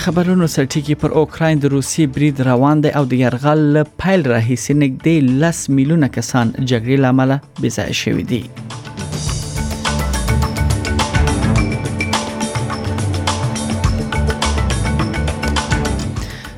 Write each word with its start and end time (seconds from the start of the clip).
د 0.00 0.02
خبرونو 0.04 0.46
سرټیګي 0.56 0.94
پر 1.00 1.10
اوکرين 1.20 1.58
د 1.62 1.72
روسي 1.74 2.04
برید 2.14 2.36
روان 2.50 2.80
دی 2.84 2.90
او 2.98 3.04
د 3.08 3.18
يرغل 3.22 3.60
له 3.74 3.80
پیل 4.02 4.22
راهیسې 4.32 4.72
نږدې 4.82 5.16
10 5.40 5.74
میلیونه 5.78 6.08
کسان 6.16 6.52
جګړې 6.70 6.96
لامل 7.04 7.32
بې 7.60 7.70
ځای 7.80 7.90
شوي 7.98 8.22
دي 8.30 8.40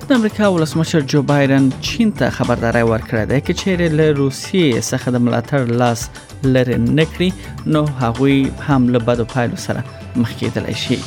د 0.04 0.06
امریکا 0.18 0.45
ولسمشر 0.59 1.01
جو 1.15 1.23
بایدن 1.32 1.66
چین 1.88 2.12
ته 2.20 2.29
خبرداري 2.38 2.84
ورکړه 2.90 3.24
ده 3.24 3.40
چې 3.48 3.56
چیرې 3.62 3.88
له 4.02 4.06
روسیې 4.20 4.84
څخه 4.93 5.10
د 5.16 5.24
ملاتړ 5.27 5.60
لاس 5.82 6.06
لري 6.59 6.79
نکړي 6.84 7.30
نو 7.79 7.82
هغوی 8.04 8.38
هم 8.68 8.88
له 8.98 9.04
بدو 9.10 9.24
پایلو 9.34 9.56
سره 9.65 9.84
مخ 10.16 10.37
کېدلی 10.45 10.77
شي 10.87 11.01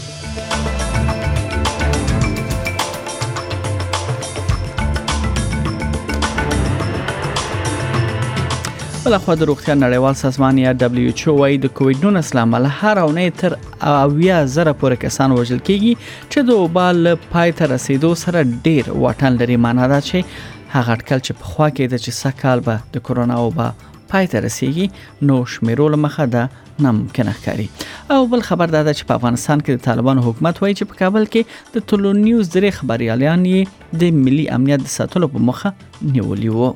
بل 9.06 9.18
خو 9.24 9.34
د 9.40 9.44
روغتیا 9.48 9.74
نړیوال 9.80 10.14
سازمان 10.20 10.58
یا 10.60 10.72
دبليو 10.84 11.08
ایچ 11.10 11.20
او 11.32 11.34
وايي 11.40 11.58
د 11.64 11.70
کووډ 11.80 12.06
19 12.06 12.38
لامل 12.38 12.64
هر 12.78 13.00
اونۍ 13.02 13.34
تر 13.42 13.56
اویا 13.90 14.38
زره 14.54 14.72
پورې 14.80 15.00
کسان 15.04 15.36
وژل 15.40 15.60
کیږي 15.68 15.92
چې 16.06 16.48
د 16.48 16.58
وبال 16.62 17.12
پای 17.34 17.54
ته 17.60 17.70
رسیدو 17.74 18.12
سره 18.22 18.42
ډیر 18.70 18.90
واټن 19.04 19.38
لري 19.44 19.58
معنی 19.68 19.90
دا 19.92 20.00
چې 20.08 20.34
هغه 20.72 20.96
اټکل 20.96 21.22
چې 21.26 21.42
په 21.42 21.52
خوا 21.52 21.68
کې 21.74 21.94
د 21.94 22.02
چې 22.04 22.20
سکهال 22.22 22.64
به 22.70 22.84
د 22.96 23.06
کورونا 23.12 23.38
او 23.44 23.46
با 23.60 23.68
پای 24.16 24.32
ته 24.34 24.44
رسیږي 24.48 25.30
نو 25.32 25.38
شمیرول 25.58 26.00
مخه 26.08 26.26
ده 26.38 26.50
ناممکن 26.88 27.32
ښکاري 27.34 27.70
او 28.18 28.20
بل 28.34 28.46
خبر 28.52 28.76
دا 28.78 28.84
ده 28.88 28.98
چې 28.98 29.12
په 29.12 29.22
افغانستان 29.22 29.66
کې 29.68 29.72
د 29.74 29.88
طالبان 29.92 30.24
حکومت 30.32 30.64
وایي 30.64 30.76
چې 30.80 30.92
په 30.96 31.04
کابل 31.04 31.32
کې 31.36 31.78
د 31.78 31.88
ټولو 31.92 32.18
نیوز 32.26 32.54
درې 32.58 32.82
خبريالان 32.82 33.46
یې 33.54 34.04
د 34.06 34.20
ملي 34.28 34.50
امنیت 34.60 34.88
د 34.90 34.94
ساتلو 35.00 35.32
په 35.38 35.46
مخه 35.54 35.76
نیولي 36.20 36.54
وو 36.60 36.76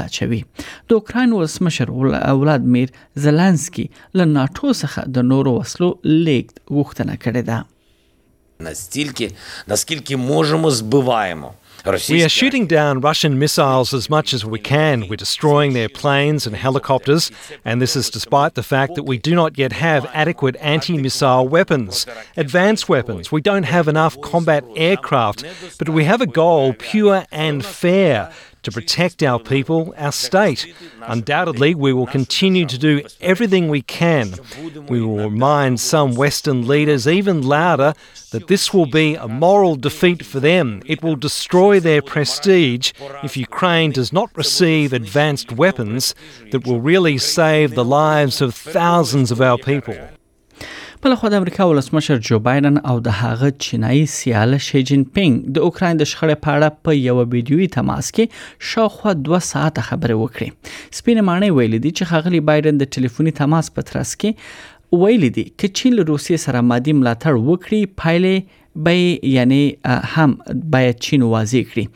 اوکرين 0.94 1.28
ولسمشر 1.33 1.89
له 2.21 2.55
ناتو 2.62 4.72
څخه 4.83 5.06
د 5.19 5.27
نورو 5.34 5.53
وسلو 5.61 5.91
لیکت 6.28 6.56
کړې 6.71 7.43
ده 7.53 7.61
настільки 8.67 9.27
наскільки 9.75 10.15
можемо 10.25 10.67
збиваємо 10.81 11.50
We 11.89 12.21
are 12.28 12.34
shooting 12.41 12.67
down 12.78 12.94
Russian 13.09 13.34
missiles 13.44 13.89
as 13.99 14.06
much 14.17 14.28
as 14.37 14.43
we 14.53 14.61
can. 14.75 14.97
We're 15.11 15.19
destroying 15.27 15.73
their 15.81 15.91
planes 16.03 16.43
and 16.49 16.55
helicopters, 16.67 17.25
and 17.69 17.77
this 17.84 17.94
is 18.00 18.06
despite 18.19 18.53
the 18.61 18.67
fact 18.75 18.93
that 18.97 19.06
we 19.11 19.17
do 19.28 19.33
not 19.43 19.50
yet 19.62 19.73
have 19.88 20.03
adequate 20.25 20.56
anti 20.75 20.94
missile 21.06 21.44
weapons, 21.56 21.93
advanced 22.44 22.84
weapons. 22.94 23.25
We 23.37 23.43
don't 23.50 23.69
have 23.77 23.87
enough 23.94 24.15
combat 24.31 24.62
aircraft, 24.88 25.38
but 25.83 25.88
we 26.00 26.06
have 26.12 26.21
a 26.28 26.33
goal, 26.43 26.65
pure 26.91 27.19
and 27.47 27.59
fair, 27.83 28.17
to 28.66 28.72
protect 28.72 29.22
our 29.22 29.38
people, 29.38 29.94
our 29.97 30.10
state. 30.10 30.75
Undoubtedly, 31.03 31.72
we 31.72 31.93
will 31.93 32.04
continue 32.09 32.66
to 32.66 32.77
do 32.77 33.00
everything 33.21 33.69
we 33.69 33.81
can. 33.81 34.34
We 34.88 35.00
will 35.00 35.19
remind 35.31 35.78
some 35.78 36.16
Western 36.16 36.66
leaders 36.66 37.06
even 37.06 37.43
louder 37.47 37.94
that 38.32 38.49
this 38.49 38.75
will 38.75 38.87
be 38.91 39.15
a 39.15 39.28
moral 39.28 39.76
defeat 39.76 40.26
for 40.26 40.41
them. 40.41 40.82
It 40.84 41.00
will 41.00 41.15
destroy 41.15 41.78
their 41.78 42.03
prestige 42.03 42.91
if 43.22 43.37
Ukraine 43.37 43.93
does 43.93 44.12
not 44.12 44.37
receive 44.37 44.93
advanced 44.93 45.53
weapons 45.53 46.12
that 46.50 46.66
will 46.66 46.81
really 46.81 47.19
save 47.19 47.76
the 47.76 47.84
lives 47.84 48.41
of 48.43 48.53
thousands 48.53 49.31
of 49.31 49.41
our 49.41 49.59
people. 49.59 49.97
بل 51.06 51.15
خو 51.15 51.28
د 51.33 51.34
امریکا 51.34 51.65
ولسمشر 51.71 52.17
جو 52.28 52.39
بایدن 52.47 52.77
او 52.93 52.94
د 53.09 53.12
هغه 53.19 53.50
چینایي 53.65 54.00
سیاله 54.12 54.59
شي 54.69 54.81
جین 54.89 55.05
پینګ 55.19 55.37
د 55.59 55.67
اوکرين 55.67 56.00
د 56.00 56.06
شخړې 56.12 56.41
په 56.47 56.55
اړه 56.55 56.89
په 56.89 56.97
یو 56.97 57.19
ویډیوي 57.34 57.69
تماس 57.77 58.09
کې 58.17 58.67
شاوخوا 58.71 59.12
2 59.28 59.39
ساعت 59.50 59.78
خبرې 59.91 60.17
وکړې 60.22 60.97
سپین 61.00 61.21
معنی 61.28 61.50
ویل 61.59 61.77
دي 61.84 61.93
چې 62.00 62.11
خغلی 62.12 62.41
بایدن 62.50 62.83
د 62.83 62.91
ټلیفوني 62.97 63.34
تماس 63.43 63.71
په 63.77 63.89
ترڅ 63.91 64.17
کې 64.25 65.05
ویل 65.05 65.28
دي 65.39 65.47
چې 65.49 65.81
چین 65.81 65.97
له 66.00 66.09
روسیې 66.11 66.44
سره 66.49 66.67
مادي 66.72 66.97
ملاتړ 66.99 67.50
وکړي 67.50 67.94
پایلې 68.03 68.65
به 68.76 69.20
یعنی 69.22 69.76
هم 69.87 70.38
باید 70.64 70.98
چین 70.98 71.22
واضح 71.22 71.62
کړي 71.62 71.87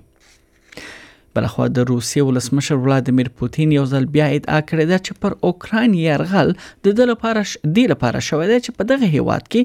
بلخوا 1.38 1.66
د 1.78 1.84
روسیې 1.90 2.22
ولسمشر 2.28 2.76
ولادمیر 2.84 3.28
پوتین 3.40 3.72
یو 3.76 3.84
ځل 3.92 4.04
بیا 4.14 4.26
ادعا 4.38 4.58
کړې 4.68 4.86
ده 4.90 4.98
چې 5.04 5.12
پر 5.24 5.32
اوکران 5.50 5.90
يرغل 6.06 6.48
د 6.86 6.96
دل 7.00 7.08
لپاره 7.12 7.42
د 7.76 7.78
لپاره 7.92 8.18
شوې 8.28 8.46
ده 8.50 8.58
چې 8.64 8.70
په 8.78 8.82
دغه 8.90 9.06
هیواد 9.16 9.44
کې 9.54 9.62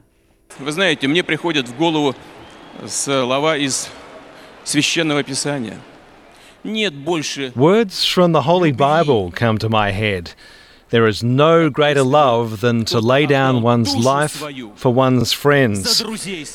Вы 0.66 0.72
знаете, 0.76 1.06
мне 1.12 1.22
приходят 1.28 1.68
в 1.68 1.74
голову 1.78 2.14
слова 3.04 3.56
из 3.56 3.88
священного 4.72 5.22
писания– 5.30 5.76
Words 6.64 8.04
from 8.04 8.32
the 8.32 8.42
Holy 8.44 8.70
Bible 8.72 9.30
come 9.30 9.56
to 9.58 9.68
my 9.70 9.92
head. 9.92 10.34
There 10.90 11.06
is 11.06 11.22
no 11.22 11.70
greater 11.70 12.02
love 12.02 12.60
than 12.60 12.84
to 12.86 12.98
lay 13.00 13.24
down 13.24 13.62
one's 13.62 13.96
life 13.96 14.42
for 14.74 14.92
one's 14.92 15.32
friends. 15.32 16.02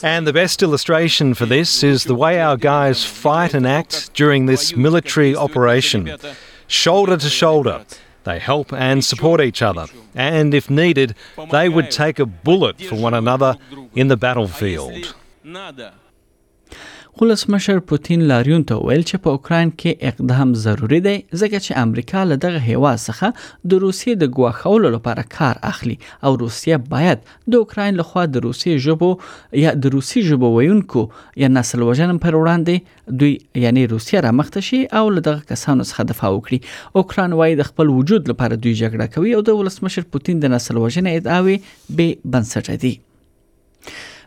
And 0.04 0.28
the 0.28 0.34
best 0.34 0.62
illustration 0.62 1.34
for 1.34 1.46
this 1.48 1.82
is 1.84 2.04
the 2.04 2.14
way 2.16 2.40
our 2.40 2.56
guys 2.58 3.04
fight 3.06 3.54
and 3.56 3.66
act 3.66 4.14
during 4.14 4.46
this 4.46 4.76
military 4.76 5.36
operation. 5.36 6.18
Shoulder 6.68 7.18
to 7.18 7.30
shoulder, 7.30 7.84
they 8.26 8.38
help 8.38 8.72
and 8.74 9.04
support 9.04 9.42
each 9.42 9.62
other. 9.64 9.88
And 10.14 10.54
if 10.54 10.70
needed, 10.70 11.16
they 11.50 11.68
would 11.70 11.90
take 11.90 12.20
a 12.20 12.26
bullet 12.28 12.80
for 12.82 12.96
one 12.96 13.14
another 13.16 13.58
in 13.96 14.10
the 14.10 14.18
battlefield. 14.18 15.16
ولسمشر 17.22 17.80
پوتین 17.90 18.24
لاریون 18.30 18.64
ته 18.70 18.78
ویل 18.88 19.04
چې 19.10 19.20
په 19.26 19.36
اوکرين 19.36 19.70
کې 19.82 20.08
اقدام 20.10 20.50
ضروری 20.64 20.98
دی 21.06 21.12
ځکه 21.42 21.60
چې 21.66 21.84
امریکا 21.84 22.24
له 22.32 22.38
دغه 22.46 22.60
هیوا 22.66 22.90
څخه 23.04 23.30
د 23.74 23.82
روسیې 23.84 24.16
د 24.24 24.30
ګواښولو 24.38 24.92
لپاره 24.96 25.24
کار 25.36 25.62
اخلي 25.70 25.96
او 26.30 26.34
روسیه 26.42 26.80
باید 26.96 27.24
د 27.56 27.58
اوکرين 27.62 28.02
لخوا 28.02 28.26
د 28.34 28.44
روسي 28.48 28.74
ژبو 28.88 29.12
یا 29.62 29.72
د 29.86 29.96
روسي 29.96 30.26
ژبو 30.32 30.52
ویونکو 30.58 31.06
یا 31.46 31.52
نسل 31.62 31.88
وژن 31.94 32.22
پر 32.26 32.40
وړاندې 32.42 33.18
دوی 33.24 33.64
یعنی 33.68 33.88
روسیه 33.96 34.26
را 34.30 34.36
مخته 34.44 34.66
شي 34.72 34.84
او 35.00 35.06
له 35.16 35.26
دغه 35.32 35.48
کسانو 35.56 35.90
څخه 35.92 36.12
دفاع 36.14 36.36
وکړي 36.38 37.02
اوکران 37.04 37.40
وايي 37.42 37.60
د 37.64 37.72
خپل 37.72 37.96
وجود 37.98 38.34
لپاره 38.36 38.54
دوی 38.64 38.76
جګړه 38.84 39.12
کوي 39.18 39.34
او 39.40 39.44
د 39.52 39.62
ولسمشر 39.66 40.12
پوتین 40.16 40.46
د 40.48 40.56
نسل 40.58 40.84
وژنې 40.86 41.20
ادعاوې 41.20 41.98
به 41.98 42.34
بنسټ 42.36 42.82
دي 42.88 42.96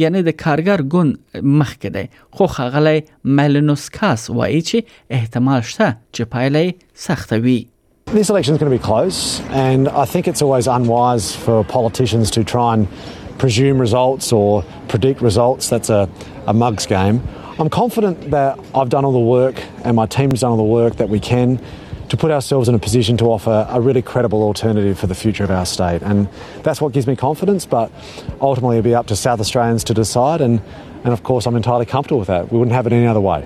یعنی 0.00 0.20
د 0.28 0.36
کارګر 0.42 0.80
ګوند 0.92 1.12
مخکې 1.60 1.88
دی 1.94 2.04
خو 2.38 2.44
خغلی 2.56 2.98
ملنوسکاس 3.40 4.22
وایي 4.38 4.60
چې 4.68 4.76
احتمال 5.18 5.60
شته 5.72 5.88
چې 6.14 6.22
پایلې 6.32 6.66
سخته 7.08 7.36
وي 7.48 7.58
This 8.16 8.28
election 8.34 8.54
is 8.56 8.60
going 8.60 8.70
to 8.72 8.76
be 8.76 8.84
close, 8.90 9.18
and 9.66 9.86
I 9.88 10.04
think 10.12 10.26
it's 10.30 10.42
always 10.46 10.66
unwise 10.76 11.26
for 11.44 11.56
politicians 11.76 12.32
to 12.36 12.42
try 12.52 12.68
and 12.74 12.88
presume 13.42 13.78
results 13.86 14.32
or 14.32 14.64
predict 14.94 15.22
results. 15.26 15.68
That's 15.74 15.90
a, 15.98 16.00
a 16.52 16.54
mug's 16.62 16.86
game. 16.94 17.20
I'm 17.60 17.70
confident 17.76 18.18
that 18.32 18.58
I've 18.80 18.90
done 18.96 19.04
all 19.10 19.16
the 19.20 19.26
work 19.36 19.62
and 19.84 19.94
my 20.00 20.06
team's 20.16 20.40
done 20.46 20.50
all 20.56 20.62
the 20.64 20.72
work 20.80 20.96
that 21.04 21.08
we 21.16 21.20
can 21.28 21.54
to 22.10 22.16
put 22.24 22.30
ourselves 22.36 22.68
in 22.68 22.74
a 22.80 22.82
position 22.90 23.16
to 23.22 23.26
offer 23.36 23.54
a 23.76 23.80
really 23.80 24.02
credible 24.02 24.42
alternative 24.50 24.96
for 24.98 25.06
the 25.12 25.18
future 25.22 25.44
of 25.48 25.52
our 25.58 25.64
state. 25.76 26.00
And 26.02 26.28
that's 26.64 26.80
what 26.82 26.90
gives 26.92 27.06
me 27.06 27.14
confidence, 27.28 27.62
but 27.78 27.88
ultimately 28.42 28.76
it'll 28.78 28.90
be 28.92 28.98
up 29.02 29.06
to 29.12 29.16
South 29.16 29.40
Australians 29.44 29.82
to 29.84 29.94
decide. 29.94 30.40
And, 30.40 30.54
and 31.04 31.12
of 31.12 31.22
course, 31.22 31.46
I'm 31.46 31.56
entirely 31.56 31.86
comfortable 31.86 32.18
with 32.22 32.28
that. 32.34 32.50
We 32.52 32.58
wouldn't 32.58 32.74
have 32.78 32.86
it 32.88 32.92
any 33.00 33.08
other 33.14 33.24
way. 33.32 33.42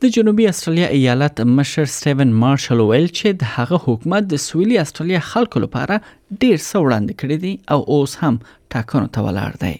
د 0.00 0.08
جنوبي 0.10 0.48
استرالیا 0.48 0.86
ایالت 0.88 1.40
مشر 1.40 1.84
سټیون 1.84 2.30
مارشل 2.42 2.80
ویل 2.90 3.06
چې 3.08 3.34
د 3.42 3.50
هغه 3.56 3.80
حکومت 3.88 4.22
د 4.30 4.36
سویلي 4.44 4.78
استرالیا 4.84 5.20
خلکو 5.32 5.60
لپاره 5.66 5.98
ډیر 5.98 6.56
څه 6.60 6.84
وړاندې 6.84 7.18
کړی 7.24 7.36
دی 7.44 7.52
او 7.76 7.82
اوس 7.96 8.16
هم 8.20 8.38
ټاکنو 8.76 9.08
ته 9.16 9.26
ولاړ 9.28 9.62
دی 9.64 9.74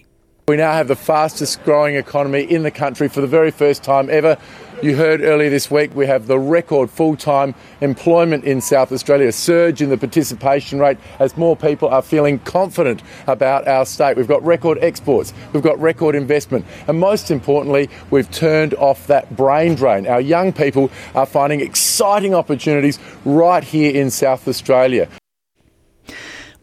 We 0.51 0.57
now 0.57 0.73
have 0.73 0.89
the 0.89 0.97
fastest 0.97 1.63
growing 1.63 1.95
economy 1.95 2.41
in 2.41 2.63
the 2.63 2.71
country 2.71 3.07
for 3.07 3.21
the 3.21 3.25
very 3.25 3.51
first 3.51 3.83
time 3.83 4.09
ever. 4.09 4.35
You 4.83 4.97
heard 4.97 5.21
earlier 5.21 5.49
this 5.49 5.71
week 5.71 5.95
we 5.95 6.05
have 6.07 6.27
the 6.27 6.37
record 6.37 6.89
full 6.89 7.15
time 7.15 7.55
employment 7.79 8.43
in 8.43 8.59
South 8.59 8.91
Australia, 8.91 9.27
a 9.27 9.31
surge 9.31 9.81
in 9.81 9.87
the 9.87 9.97
participation 9.97 10.77
rate 10.77 10.97
as 11.19 11.37
more 11.37 11.55
people 11.55 11.87
are 11.87 12.01
feeling 12.01 12.37
confident 12.39 13.01
about 13.27 13.65
our 13.65 13.85
state. 13.85 14.17
We've 14.17 14.27
got 14.27 14.43
record 14.43 14.77
exports, 14.81 15.31
we've 15.53 15.63
got 15.63 15.79
record 15.79 16.15
investment, 16.15 16.65
and 16.85 16.99
most 16.99 17.31
importantly, 17.31 17.89
we've 18.09 18.29
turned 18.29 18.73
off 18.73 19.07
that 19.07 19.33
brain 19.37 19.75
drain. 19.75 20.05
Our 20.05 20.19
young 20.19 20.51
people 20.51 20.91
are 21.15 21.25
finding 21.25 21.61
exciting 21.61 22.35
opportunities 22.35 22.99
right 23.23 23.63
here 23.63 23.95
in 23.95 24.11
South 24.11 24.45
Australia. 24.49 25.07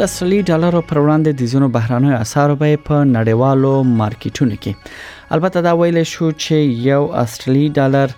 د 0.00 0.06
سولي 0.16 0.36
ډالرو 0.48 0.80
پر 0.88 0.98
وړاندې 1.04 1.30
د 1.38 1.48
زینو 1.52 1.66
بهرانه 1.74 2.10
اثر 2.22 2.52
به 2.60 2.80
په 2.88 2.96
نړیوالو 3.16 3.70
مارکیټونو 4.00 4.56
کې 4.64 5.30
البته 5.36 5.62
دا 5.66 5.72
ویل 5.80 5.98
شو 6.10 6.28
چې 6.42 6.74
یو 6.88 6.98
استرالی 7.22 7.64
ډالر 7.78 8.12